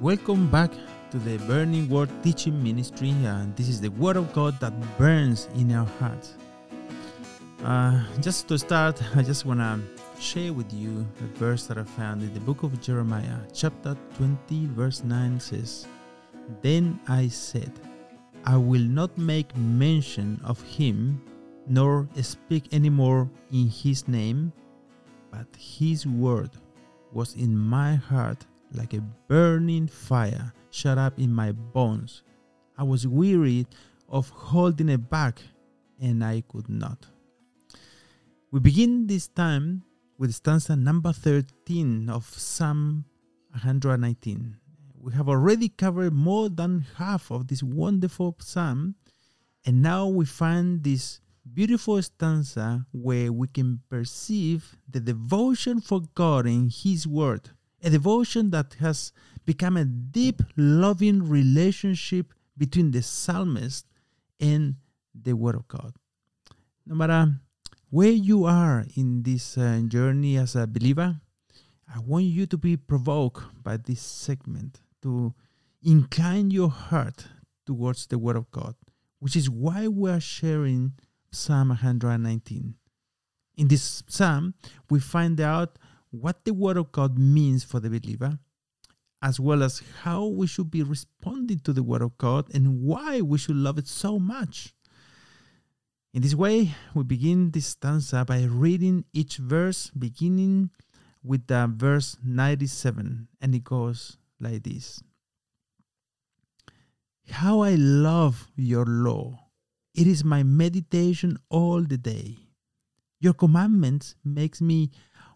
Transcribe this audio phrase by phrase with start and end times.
[0.00, 0.70] Welcome back
[1.10, 5.48] to the Burning Word Teaching Ministry, and this is the Word of God that burns
[5.56, 6.34] in our hearts.
[7.64, 9.80] Uh, just to start, I just want to
[10.22, 14.66] share with you a verse that I found in the book of Jeremiah, chapter 20,
[14.66, 15.88] verse 9 says,
[16.62, 17.72] Then I said,
[18.44, 21.20] I will not make mention of him,
[21.66, 24.52] nor speak any more in his name,
[25.32, 26.50] but his word
[27.12, 32.22] was in my heart like a burning fire shut up in my bones.
[32.76, 33.66] I was weary
[34.08, 35.40] of holding it back,
[36.00, 37.06] and I could not.
[38.50, 39.82] We begin this time
[40.16, 43.04] with stanza number 13 of Psalm
[43.50, 44.56] 119.
[45.00, 48.96] We have already covered more than half of this wonderful psalm,
[49.64, 51.20] and now we find this
[51.52, 57.50] beautiful stanza where we can perceive the devotion for God and His Word,
[57.82, 59.12] a devotion that has
[59.44, 63.86] become a deep, loving relationship between the psalmist
[64.40, 64.76] and
[65.14, 65.94] the Word of God.
[66.86, 67.34] No matter
[67.90, 71.20] where you are in this uh, journey as a believer,
[71.92, 75.34] I want you to be provoked by this segment to
[75.82, 77.26] incline your heart
[77.64, 78.74] towards the Word of God,
[79.20, 80.92] which is why we are sharing
[81.30, 82.74] Psalm 119.
[83.56, 84.54] In this psalm,
[84.90, 85.78] we find out
[86.10, 88.38] what the Word of God means for the believer,
[89.20, 93.20] as well as how we should be responding to the Word of God and why
[93.20, 94.74] we should love it so much.
[96.14, 100.70] In this way, we begin this stanza by reading each verse, beginning
[101.22, 105.02] with the verse 97, and it goes like this
[107.30, 109.48] How I love your law!
[109.94, 112.38] It is my meditation all the day.
[113.20, 114.90] Your commandments makes me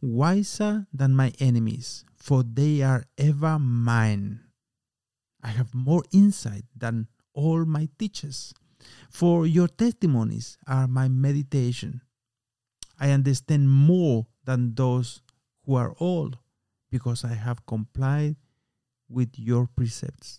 [0.00, 4.40] wiser than my enemies, for they are ever mine.
[5.42, 8.52] I have more insight than all my teachers,
[9.10, 12.02] for your testimonies are my meditation.
[12.98, 15.22] I understand more than those
[15.64, 16.38] who are old,
[16.90, 18.36] because I have complied
[19.08, 20.38] with your precepts.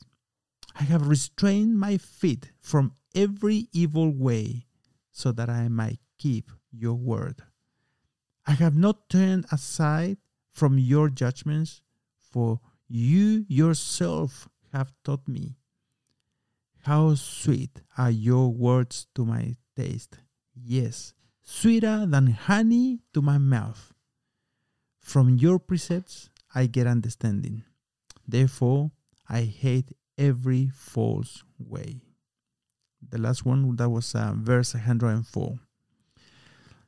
[0.79, 4.67] I have restrained my feet from every evil way,
[5.11, 7.43] so that I might keep your word.
[8.49, 10.17] I have not turned aside
[10.51, 11.83] from your judgments,
[12.17, 15.57] for you yourself have taught me.
[16.81, 20.17] How sweet are your words to my taste!
[20.55, 23.93] Yes, sweeter than honey to my mouth.
[24.99, 27.65] From your precepts I get understanding.
[28.27, 28.89] Therefore,
[29.29, 32.01] I hate every false way.
[33.07, 35.59] The last one, that was uh, verse 104.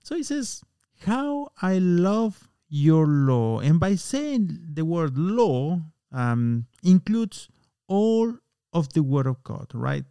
[0.02, 0.64] So he says,
[1.06, 3.60] How I love your law.
[3.60, 5.82] And by saying the word law,
[6.12, 7.50] um, includes
[7.88, 8.38] all
[8.74, 10.06] of the Word of God, right?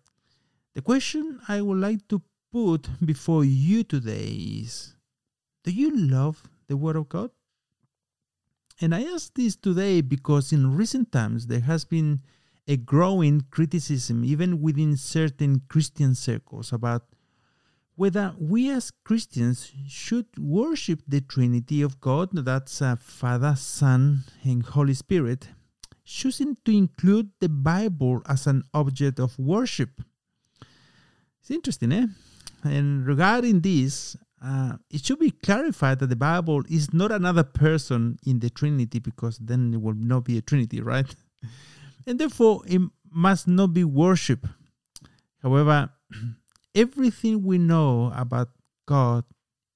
[0.75, 4.29] The question I would like to put before you today
[4.63, 4.95] is
[5.65, 7.31] Do you love the Word of God?
[8.81, 12.21] And I ask this today because in recent times there has been
[12.67, 17.05] a growing criticism, even within certain Christian circles, about
[18.01, 24.63] whether we as Christians should worship the Trinity of God, that's uh, Father, Son, and
[24.63, 25.49] Holy Spirit,
[26.03, 30.01] choosing to include the Bible as an object of worship.
[31.43, 32.07] It's interesting, eh?
[32.65, 38.19] And regarding this, uh, it should be clarified that the Bible is not another person
[38.25, 41.15] in the Trinity because then it will not be a Trinity, right?
[42.07, 42.81] and therefore it
[43.11, 44.47] must not be worship.
[45.43, 45.91] However,
[46.75, 48.51] everything we know about
[48.87, 49.25] God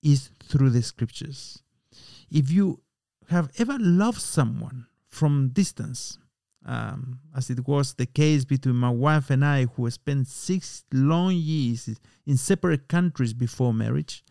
[0.03, 1.63] is through the scriptures.
[2.31, 2.81] If you
[3.29, 6.19] have ever loved someone from distance,
[6.67, 11.35] um, as it was the case between my wife and I, who spent six long
[11.35, 11.89] years
[12.27, 14.25] in separate countries before marriage,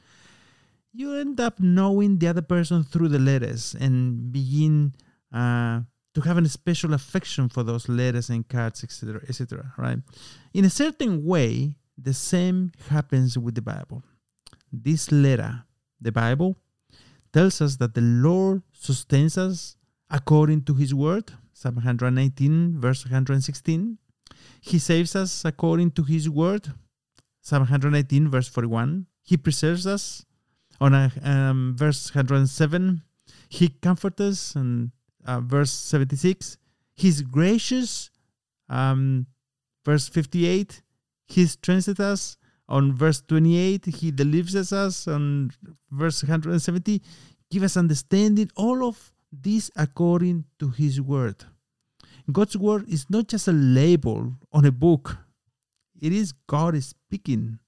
[0.94, 4.94] you end up knowing the other person through the letters and begin
[5.34, 5.82] uh,
[6.14, 9.74] to have a special affection for those letters and cards, etc., etc.
[9.78, 9.98] Right?
[10.54, 14.04] In a certain way, the same happens with the Bible.
[14.72, 15.64] This letter,
[16.02, 16.56] the Bible,
[17.32, 19.78] tells us that the Lord sustains us
[20.10, 21.32] according to His word.
[21.54, 23.98] Psalm 119, verse 116.
[24.62, 26.74] He saves us according to His word.
[27.42, 29.06] Psalm 119, verse 41.
[29.22, 30.26] He preserves us.
[30.82, 33.04] On a, um, verse 107,
[33.48, 34.92] He comforts us and
[35.26, 36.58] uh, verse 76
[36.96, 38.10] he's gracious
[38.70, 39.26] um,
[39.86, 40.83] verse 58
[41.28, 42.38] he strengthens us
[42.68, 45.52] on verse 28 he delivers us on
[45.92, 47.02] verse 170
[47.52, 51.46] give us understanding all of this according to his word
[52.32, 55.18] God's word is not just a label on a book,
[56.00, 57.60] it is God speaking.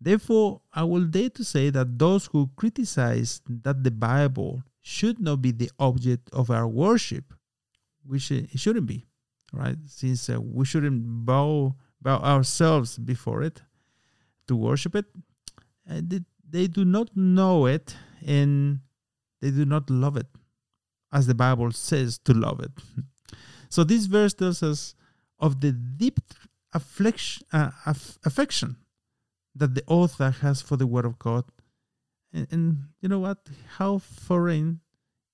[0.00, 5.40] Therefore, I will dare to say that those who criticize that the Bible should not
[5.40, 7.32] be the object of our worship,
[8.04, 9.06] which it shouldn't be,
[9.50, 9.76] right?
[9.86, 13.62] Since uh, we shouldn't bow, bow ourselves before it
[14.46, 15.06] to worship it,
[15.90, 16.00] uh,
[16.48, 18.80] they, do not know it and
[19.40, 20.26] they do not love it
[21.12, 22.72] as the Bible says to love it.
[23.70, 24.94] So this verse tells us
[25.40, 26.20] of the deep
[26.72, 27.72] affliction, uh,
[28.24, 28.76] affection
[29.56, 31.44] that the author has for the Word of God.
[32.32, 33.38] And, and, you know what?
[33.78, 34.78] How foreign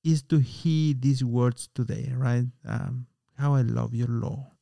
[0.02, 2.46] is to hear these words today, right?
[2.66, 4.52] Um, how I love your law.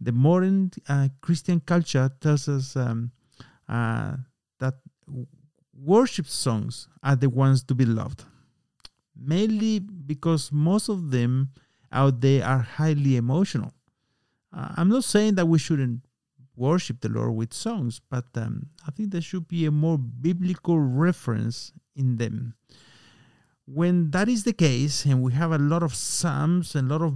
[0.00, 3.12] The modern uh, Christian culture tells us um,
[3.68, 4.16] uh,
[4.58, 4.74] that
[5.74, 8.24] worship songs are the ones to be loved,
[9.16, 11.50] mainly because most of them
[11.92, 13.72] out there are highly emotional.
[14.56, 16.00] Uh, I'm not saying that we shouldn't
[16.56, 20.78] worship the Lord with songs, but um, I think there should be a more biblical
[20.78, 22.54] reference in them.
[23.66, 27.02] When that is the case, and we have a lot of psalms and a lot
[27.02, 27.14] of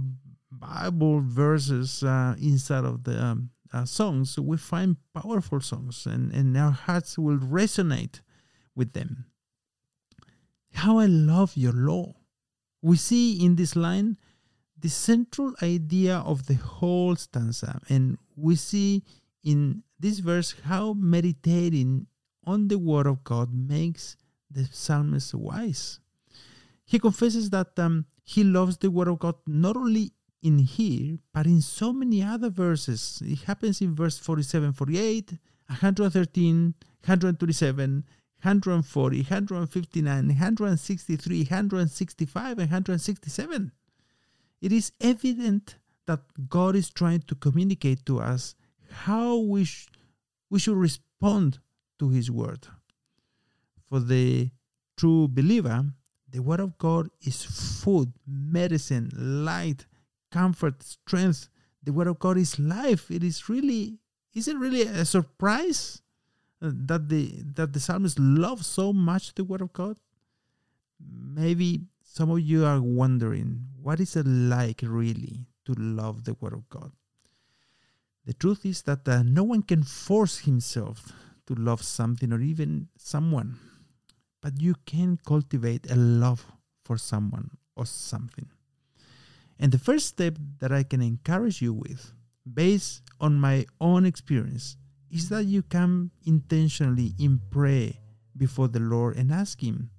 [0.65, 6.57] Bible verses uh, inside of the um, uh, songs, we find powerful songs, and, and
[6.57, 8.21] our hearts will resonate
[8.75, 9.25] with them.
[10.73, 12.15] How I love your law.
[12.81, 14.17] We see in this line
[14.79, 19.03] the central idea of the whole stanza, and we see
[19.43, 22.07] in this verse how meditating
[22.45, 24.17] on the word of God makes
[24.51, 25.99] the psalmist wise.
[26.85, 31.45] He confesses that um, he loves the word of God not only in here, but
[31.45, 33.21] in so many other verses.
[33.25, 35.31] It happens in verse 47, 48,
[35.67, 36.73] 113,
[37.03, 38.03] 127,
[38.41, 43.71] 140, 159, 163, 165, and 167.
[44.61, 48.55] It is evident that God is trying to communicate to us
[48.89, 49.87] how we, sh-
[50.49, 51.59] we should respond
[51.99, 52.67] to His Word.
[53.89, 54.51] For the
[54.97, 55.85] true believer,
[56.29, 59.85] the Word of God is food, medicine, light,
[60.35, 61.47] comfort, strength.
[61.83, 63.09] The Word of God is life.
[63.09, 63.99] It is really,
[64.33, 66.01] is it really a surprise
[66.61, 67.23] uh, that the
[67.55, 69.95] that the psalmist loves so much the Word of God?
[70.99, 76.53] Maybe some of you are wondering, what is it like really to love the Word
[76.53, 76.91] of God?
[78.25, 81.13] The truth is that uh, no one can force himself
[81.47, 83.59] to love something or even someone,
[84.41, 86.43] but you can cultivate a love
[86.83, 88.49] for someone or something.
[89.59, 92.11] And the first step that I can encourage you with,
[92.51, 94.77] based on my own experience,
[95.09, 97.93] is that you come intentionally in prayer
[98.35, 99.89] before the Lord and ask Him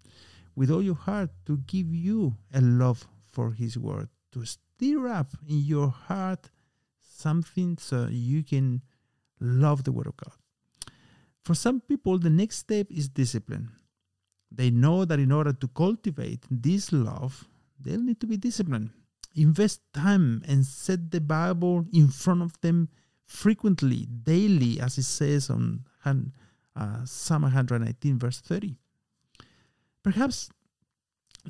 [0.54, 5.28] with all your heart to give you a love for His Word, to stir up
[5.48, 6.50] in your heart
[7.00, 8.82] something so you can
[9.40, 10.34] love the Word of God.
[11.44, 13.70] For some people, the next step is discipline.
[14.50, 17.46] They know that in order to cultivate this love,
[17.80, 18.90] they'll need to be disciplined.
[19.36, 22.88] Invest time and set the Bible in front of them
[23.26, 28.76] frequently, daily, as it says on uh, Psalm 119, verse 30.
[30.02, 30.50] Perhaps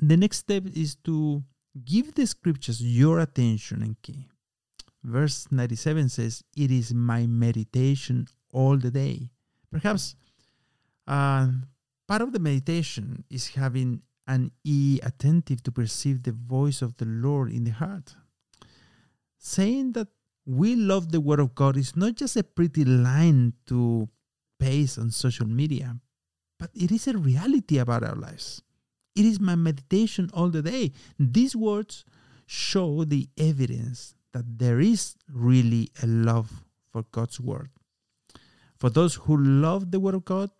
[0.01, 1.43] the next step is to
[1.85, 4.27] give the scriptures your attention and key.
[5.03, 9.29] Verse 97 says, It is my meditation all the day.
[9.71, 10.15] Perhaps
[11.07, 11.47] uh,
[12.07, 17.05] part of the meditation is having an ear attentive to perceive the voice of the
[17.05, 18.15] Lord in the heart.
[19.37, 20.09] Saying that
[20.45, 24.09] we love the Word of God is not just a pretty line to
[24.59, 25.95] paste on social media,
[26.59, 28.61] but it is a reality about our lives.
[29.15, 30.91] It is my meditation all the day.
[31.19, 32.05] These words
[32.45, 37.69] show the evidence that there is really a love for God's word.
[38.77, 40.51] For those who love the word of God,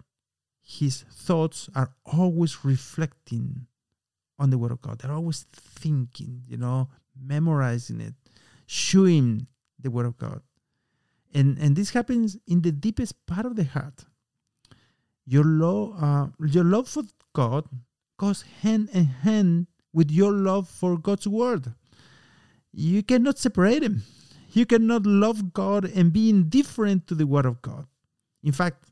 [0.68, 3.68] his thoughts are always reflecting
[4.38, 5.00] on the word of God.
[5.00, 8.14] They're always thinking, you know, memorizing it,
[8.66, 9.48] showing
[9.80, 10.42] the word of God.
[11.34, 14.06] And and this happens in the deepest part of the heart.
[15.26, 17.66] Your love, uh, your love for God
[18.18, 21.74] goes hand in hand with your love for God's word
[22.78, 24.04] you cannot separate them.
[24.52, 27.88] You cannot love God and be indifferent to the Word of God.
[28.44, 28.86] In fact,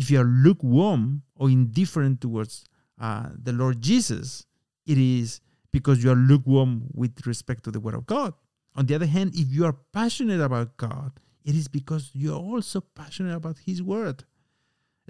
[0.00, 2.64] if you are lukewarm or indifferent towards
[2.98, 4.46] uh, the Lord Jesus,
[4.86, 5.42] it is
[5.72, 8.32] because you are lukewarm with respect to the Word of God.
[8.76, 11.12] On the other hand, if you are passionate about God,
[11.44, 14.24] it is because you are also passionate about His Word.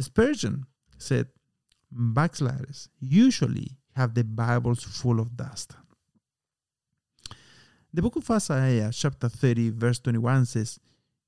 [0.01, 0.67] Spurgeon
[0.99, 1.29] said,
[1.93, 5.73] Backsliders usually have the Bibles full of dust.
[7.95, 10.81] The book of Isaiah, chapter 30, verse 21 says,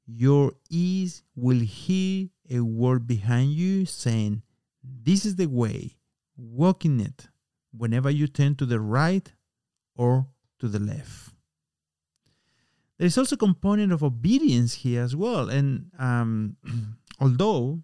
[0.04, 4.43] Your ears will hear a word behind you saying,
[4.83, 5.97] This is the way,
[6.37, 7.29] walk in it,
[7.77, 9.33] whenever you turn to the right
[9.97, 10.27] or
[10.59, 11.33] to the left.
[12.99, 15.49] There is also a component of obedience here as well.
[15.49, 16.57] And um,
[17.21, 17.83] although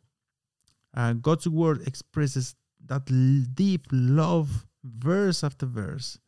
[0.95, 2.55] uh, God's word expresses
[2.87, 3.07] that
[3.55, 6.19] deep love verse after verse,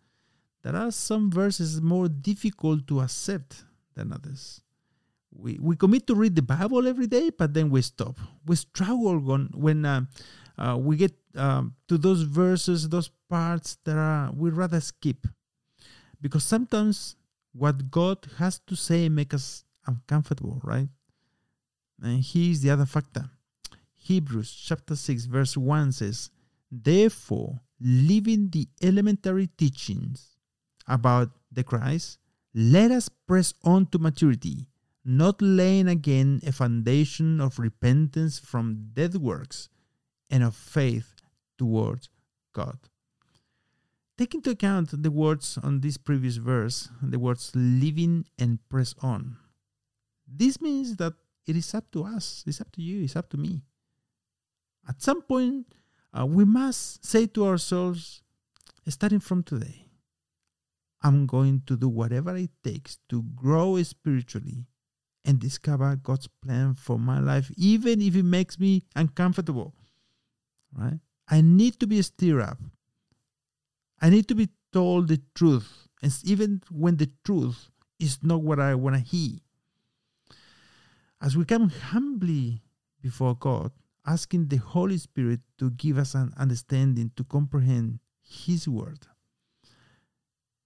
[0.62, 4.60] there are some verses more difficult to accept than others.
[5.32, 8.18] We, we commit to read the Bible every day, but then we stop.
[8.46, 10.02] We struggle when, when uh,
[10.58, 15.26] uh, we get um, to those verses, those parts that are we rather skip,
[16.20, 17.16] because sometimes
[17.52, 20.88] what God has to say make us uncomfortable, right?
[22.02, 23.30] And here's the other factor.
[23.96, 26.30] Hebrews chapter 6 verse 1 says,
[26.70, 30.36] Therefore, leaving the elementary teachings
[30.86, 32.18] about the Christ,
[32.54, 34.68] let us press on to maturity,
[35.10, 39.68] not laying again a foundation of repentance from dead works
[40.30, 41.16] and of faith
[41.58, 42.08] towards
[42.54, 42.78] God.
[44.16, 49.36] Take into account the words on this previous verse, the words living and press on.
[50.28, 51.14] This means that
[51.44, 53.64] it is up to us, it's up to you, it's up to me.
[54.88, 55.74] At some point,
[56.16, 58.22] uh, we must say to ourselves,
[58.86, 59.86] starting from today,
[61.02, 64.66] I'm going to do whatever it takes to grow spiritually
[65.24, 69.74] and discover God's plan for my life, even if it makes me uncomfortable.
[70.76, 71.00] Right?
[71.28, 72.58] I need to be stirred up.
[74.00, 78.58] I need to be told the truth, and even when the truth is not what
[78.58, 79.38] I want to hear.
[81.20, 82.62] As we come humbly
[83.02, 83.72] before God,
[84.06, 89.06] asking the Holy Spirit to give us an understanding to comprehend His Word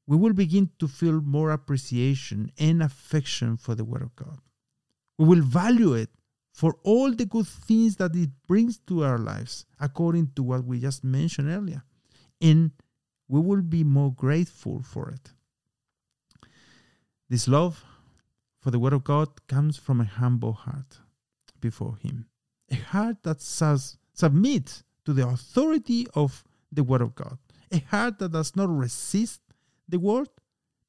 [0.07, 4.39] we will begin to feel more appreciation and affection for the Word of God.
[5.19, 6.11] We will value it
[6.53, 10.81] for all the good things that it brings to our lives, according to what we
[10.81, 11.83] just mentioned earlier.
[12.41, 12.71] And
[13.29, 15.33] we will be more grateful for it.
[17.29, 17.85] This love
[18.61, 21.01] for the Word of God comes from a humble heart
[21.61, 22.27] before Him,
[22.71, 27.39] a heart that submits to the authority of the Word of God,
[27.73, 29.41] a heart that does not resist
[29.89, 30.29] the word,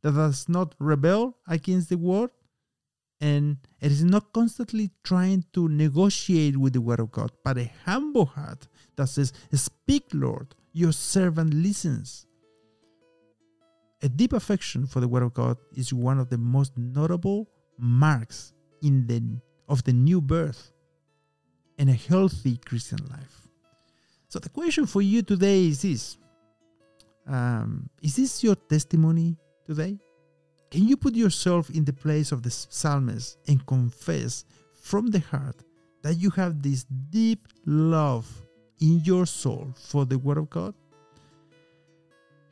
[0.02, 2.30] that does not rebel against the word,
[3.22, 7.72] and it is not constantly trying to negotiate with the word of God, but a
[7.86, 8.68] humble heart
[8.98, 12.28] that says, Speak, Lord, your servant listens.
[14.02, 18.54] A deep affection for the word of God is one of the most notable marks
[18.82, 19.22] in the
[19.68, 20.72] of the new birth
[21.80, 23.48] and a healthy Christian life.
[24.28, 26.18] So the question for you today is this
[27.28, 29.98] um, is this your testimony today?
[30.72, 35.56] Can you put yourself in the place of the psalmist and confess from the heart
[36.02, 38.30] that you have this deep love
[38.80, 40.74] in your soul for the Word of God?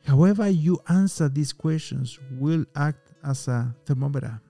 [0.06, 4.40] However, you answer these questions will act as a thermometer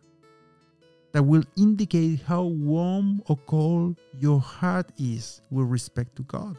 [1.13, 6.57] that will indicate how warm or cold your heart is with respect to God.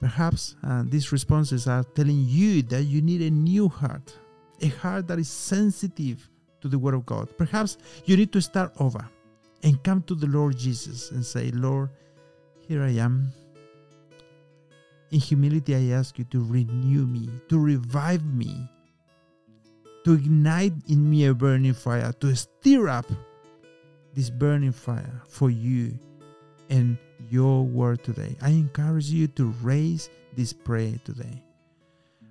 [0.00, 4.16] Perhaps uh, these responses are telling you that you need a new heart,
[4.62, 6.28] a heart that is sensitive
[6.62, 7.28] to the Word of God.
[7.36, 7.76] Perhaps
[8.06, 9.06] you need to start over
[9.62, 11.90] and come to the Lord Jesus and say, Lord,
[12.66, 13.30] here I am.
[15.10, 18.70] In humility, I ask you to renew me, to revive me,
[20.04, 23.06] to ignite in me a burning fire, to stir up
[24.14, 25.98] this burning fire for you
[26.70, 26.96] and
[27.28, 28.36] your word today.
[28.40, 31.42] I encourage you to raise this prayer today.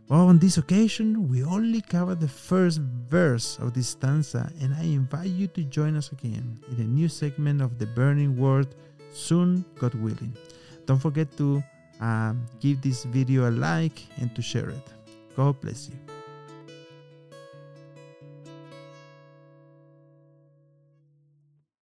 [0.07, 4.81] Well, on this occasion, we only cover the first verse of this stanza, and I
[4.81, 8.73] invite you to join us again in a new segment of the Burning Word
[9.11, 10.35] soon, God willing.
[10.87, 11.63] Don't forget to
[11.99, 14.87] um, give this video a like and to share it.
[15.35, 16.18] God bless you.